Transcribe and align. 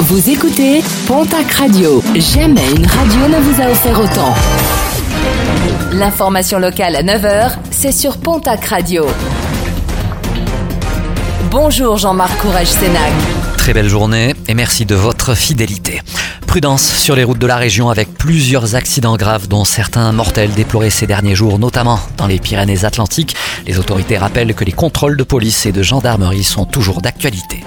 Vous 0.00 0.28
écoutez 0.28 0.82
Pontac 1.06 1.50
Radio. 1.52 2.02
Jamais 2.14 2.68
une 2.76 2.84
radio 2.86 3.28
ne 3.28 3.40
vous 3.40 3.62
a 3.62 3.70
offert 3.70 3.98
autant. 4.00 4.34
L'information 5.92 6.58
locale 6.58 6.96
à 6.96 7.02
9h, 7.02 7.52
c'est 7.70 7.92
sur 7.92 8.18
Pontac 8.18 8.64
Radio. 8.64 9.06
Bonjour 11.50 11.96
Jean-Marc 11.96 12.36
Courage 12.38 12.66
Sénac. 12.66 13.12
Très 13.56 13.72
belle 13.72 13.88
journée 13.88 14.34
et 14.48 14.54
merci 14.54 14.84
de 14.84 14.96
votre 14.96 15.34
fidélité. 15.34 16.02
Prudence 16.46 16.82
sur 16.96 17.16
les 17.16 17.24
routes 17.24 17.38
de 17.38 17.46
la 17.46 17.56
région 17.56 17.88
avec 17.88 18.12
plusieurs 18.12 18.74
accidents 18.74 19.16
graves 19.16 19.48
dont 19.48 19.64
certains 19.64 20.12
mortels 20.12 20.52
déplorés 20.52 20.90
ces 20.90 21.06
derniers 21.06 21.34
jours, 21.34 21.58
notamment 21.58 21.98
dans 22.16 22.26
les 22.26 22.40
Pyrénées-Atlantiques. 22.40 23.36
Les 23.66 23.78
autorités 23.78 24.18
rappellent 24.18 24.54
que 24.54 24.64
les 24.64 24.72
contrôles 24.72 25.16
de 25.16 25.24
police 25.24 25.66
et 25.66 25.72
de 25.72 25.82
gendarmerie 25.82 26.44
sont 26.44 26.64
toujours 26.66 27.00
d'actualité. 27.00 27.64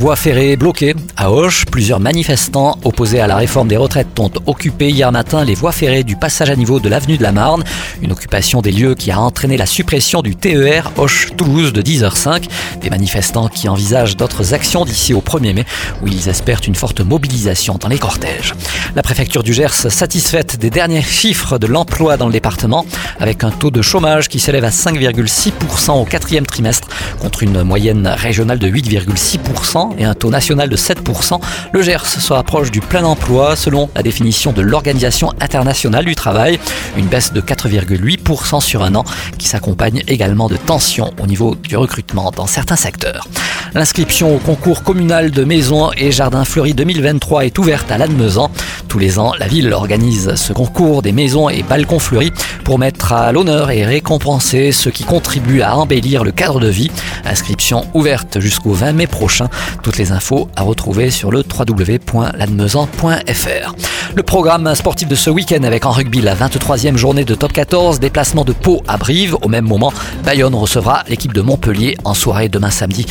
Voie 0.00 0.16
ferrée 0.16 0.56
bloquée 0.56 0.94
à 1.18 1.30
Auch. 1.30 1.66
Plusieurs 1.70 2.00
manifestants 2.00 2.78
opposés 2.84 3.20
à 3.20 3.26
la 3.26 3.36
réforme 3.36 3.68
des 3.68 3.76
retraites 3.76 4.18
ont 4.18 4.30
occupé 4.46 4.88
hier 4.88 5.12
matin 5.12 5.44
les 5.44 5.54
voies 5.54 5.72
ferrées 5.72 6.04
du 6.04 6.16
passage 6.16 6.48
à 6.48 6.56
niveau 6.56 6.80
de 6.80 6.88
l'avenue 6.88 7.18
de 7.18 7.22
la 7.22 7.32
Marne. 7.32 7.64
Une 8.00 8.10
occupation 8.10 8.62
des 8.62 8.72
lieux 8.72 8.94
qui 8.94 9.10
a 9.10 9.20
entraîné 9.20 9.58
la 9.58 9.66
suppression 9.66 10.22
du 10.22 10.36
TER 10.36 10.90
Auch-Toulouse 10.96 11.74
de 11.74 11.82
10h05. 11.82 12.44
Des 12.80 12.88
manifestants 12.88 13.48
qui 13.48 13.68
envisagent 13.68 14.16
d'autres 14.16 14.54
actions 14.54 14.86
d'ici 14.86 15.12
au 15.12 15.20
1er 15.20 15.52
mai 15.52 15.66
où 16.00 16.06
ils 16.06 16.30
espèrent 16.30 16.62
une 16.66 16.76
forte 16.76 17.02
mobilisation 17.02 17.76
dans 17.78 17.88
les 17.88 17.98
cortèges. 17.98 18.54
La 18.96 19.02
préfecture 19.02 19.42
du 19.42 19.52
Gers 19.52 19.74
satisfaite 19.74 20.58
des 20.58 20.70
derniers 20.70 21.02
chiffres 21.02 21.58
de 21.58 21.66
l'emploi 21.66 22.16
dans 22.16 22.26
le 22.26 22.32
département 22.32 22.86
avec 23.18 23.44
un 23.44 23.50
taux 23.50 23.70
de 23.70 23.82
chômage 23.82 24.30
qui 24.30 24.40
s'élève 24.40 24.64
à 24.64 24.70
5,6% 24.70 25.90
au 25.90 26.06
quatrième 26.06 26.46
trimestre 26.46 26.88
contre 27.20 27.42
une 27.42 27.62
moyenne 27.64 28.06
régionale 28.06 28.58
de 28.58 28.66
8,6% 28.66 29.89
et 29.98 30.04
un 30.04 30.14
taux 30.14 30.30
national 30.30 30.68
de 30.68 30.76
7%, 30.76 31.40
le 31.72 31.82
Gers 31.82 32.06
se 32.06 32.32
rapproche 32.32 32.70
du 32.70 32.80
plein 32.80 33.04
emploi 33.04 33.56
selon 33.56 33.90
la 33.94 34.02
définition 34.02 34.52
de 34.52 34.62
l'Organisation 34.62 35.32
internationale 35.40 36.04
du 36.04 36.14
travail, 36.14 36.58
une 36.96 37.06
baisse 37.06 37.32
de 37.32 37.40
4,8% 37.40 38.60
sur 38.60 38.82
un 38.82 38.94
an 38.94 39.04
qui 39.38 39.48
s'accompagne 39.48 40.02
également 40.08 40.48
de 40.48 40.56
tensions 40.56 41.12
au 41.22 41.26
niveau 41.26 41.54
du 41.54 41.76
recrutement 41.76 42.30
dans 42.30 42.46
certains 42.46 42.76
secteurs. 42.76 43.26
L'inscription 43.72 44.34
au 44.34 44.38
concours 44.38 44.82
communal 44.82 45.30
de 45.30 45.44
maisons 45.44 45.92
et 45.96 46.10
jardins 46.10 46.44
fleuris 46.44 46.74
2023 46.74 47.46
est 47.46 47.56
ouverte 47.56 47.88
à 47.92 47.98
Lannemezan. 47.98 48.50
Tous 48.88 48.98
les 48.98 49.20
ans, 49.20 49.32
la 49.38 49.46
ville 49.46 49.72
organise 49.72 50.34
ce 50.34 50.52
concours 50.52 51.02
des 51.02 51.12
maisons 51.12 51.48
et 51.48 51.62
balcons 51.62 52.00
fleuris 52.00 52.32
pour 52.64 52.80
mettre 52.80 53.12
à 53.12 53.30
l'honneur 53.30 53.70
et 53.70 53.84
récompenser 53.84 54.72
ceux 54.72 54.90
qui 54.90 55.04
contribuent 55.04 55.62
à 55.62 55.76
embellir 55.76 56.24
le 56.24 56.32
cadre 56.32 56.58
de 56.58 56.66
vie. 56.66 56.90
Inscription 57.24 57.86
ouverte 57.94 58.40
jusqu'au 58.40 58.72
20 58.72 58.90
mai 58.92 59.06
prochain. 59.06 59.46
Toutes 59.84 59.98
les 59.98 60.10
infos 60.10 60.48
à 60.56 60.62
retrouver 60.62 61.10
sur 61.10 61.30
le 61.30 61.44
www.lannemezan.fr. 61.44 63.74
Le 64.16 64.24
programme 64.24 64.74
sportif 64.74 65.06
de 65.06 65.14
ce 65.14 65.30
week-end 65.30 65.62
avec 65.62 65.86
en 65.86 65.92
rugby 65.92 66.20
la 66.20 66.34
23e 66.34 66.96
journée 66.96 67.24
de 67.24 67.36
top 67.36 67.52
14, 67.52 68.00
déplacement 68.00 68.44
de 68.44 68.52
Pau 68.52 68.82
à 68.88 68.96
Brive. 68.96 69.36
Au 69.42 69.48
même 69.48 69.66
moment, 69.66 69.92
Bayonne 70.24 70.56
recevra 70.56 71.04
l'équipe 71.08 71.32
de 71.32 71.42
Montpellier 71.42 71.96
en 72.02 72.14
soirée 72.14 72.48
demain 72.48 72.70
samedi. 72.70 73.06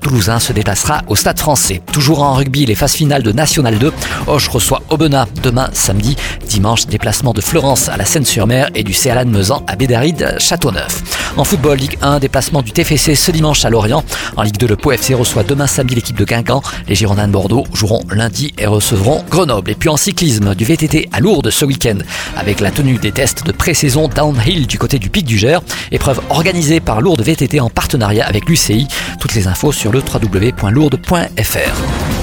Toulousain 0.00 0.40
se 0.40 0.52
déplacera 0.52 1.02
au 1.06 1.16
stade 1.16 1.38
français. 1.38 1.80
Toujours 1.92 2.22
en 2.22 2.34
rugby, 2.34 2.66
les 2.66 2.74
phases 2.74 2.94
finales 2.94 3.22
de 3.22 3.32
National 3.32 3.78
2. 3.78 3.92
Hoche 4.26 4.48
reçoit 4.48 4.82
Aubenas 4.90 5.26
demain 5.42 5.70
samedi. 5.72 6.16
Dimanche, 6.50 6.86
déplacement 6.86 7.32
de 7.32 7.40
Florence 7.40 7.88
à 7.88 7.96
la 7.96 8.04
Seine-sur-Mer 8.04 8.70
et 8.74 8.82
du 8.82 8.92
CALAN 8.92 9.26
Mezan 9.26 9.62
à 9.68 9.76
Bédaride 9.76 10.34
Châteauneuf. 10.40 11.00
En 11.36 11.44
football, 11.44 11.78
Ligue 11.78 11.96
1, 12.02 12.18
déplacement 12.18 12.60
du 12.60 12.72
TFC 12.72 13.14
ce 13.14 13.30
dimanche 13.30 13.64
à 13.64 13.70
Lorient. 13.70 14.02
En 14.36 14.42
Ligue 14.42 14.56
2, 14.56 14.66
le 14.66 14.76
Pau 14.76 14.90
FC 14.90 15.14
reçoit 15.14 15.44
demain 15.44 15.68
samedi 15.68 15.94
l'équipe 15.94 16.18
de 16.18 16.24
Guingamp. 16.24 16.60
Les 16.88 16.96
Girondins 16.96 17.28
de 17.28 17.32
Bordeaux 17.32 17.64
joueront 17.72 18.02
lundi 18.10 18.52
et 18.58 18.66
recevront 18.66 19.24
Grenoble. 19.30 19.70
Et 19.70 19.76
puis 19.76 19.88
en 19.88 19.96
cyclisme, 19.96 20.56
du 20.56 20.64
VTT 20.64 21.08
à 21.12 21.20
Lourdes 21.20 21.50
ce 21.50 21.64
week-end 21.64 21.98
avec 22.36 22.58
la 22.58 22.72
tenue 22.72 22.98
des 22.98 23.12
tests 23.12 23.46
de 23.46 23.52
pré-saison 23.52 24.08
downhill 24.08 24.66
du 24.66 24.76
côté 24.76 24.98
du 24.98 25.08
Pic 25.08 25.24
du 25.24 25.38
Gers. 25.38 25.62
Épreuve 25.92 26.20
organisée 26.30 26.80
par 26.80 27.00
Lourdes 27.00 27.22
VTT 27.22 27.60
en 27.60 27.70
partenariat 27.70 28.26
avec 28.26 28.48
l'UCI. 28.48 28.88
Toutes 29.20 29.36
les 29.36 29.46
infos 29.46 29.70
sur 29.70 29.92
le 29.92 30.00
www.lourdes.fr. 30.00 32.19